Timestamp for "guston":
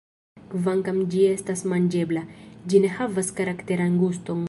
4.05-4.39